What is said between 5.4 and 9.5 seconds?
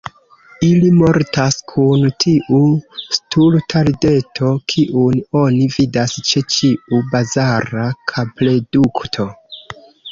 oni vidas ĉe ĉiu bazara kapredukto.